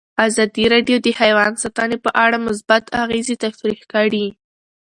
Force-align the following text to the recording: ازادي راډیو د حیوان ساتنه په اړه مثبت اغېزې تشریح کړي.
ازادي 0.27 0.63
راډیو 0.73 0.97
د 1.01 1.07
حیوان 1.19 1.51
ساتنه 1.63 1.97
په 2.05 2.09
اړه 2.25 2.37
مثبت 2.47 2.83
اغېزې 3.03 3.35
تشریح 3.45 3.79
کړي. 3.93 4.25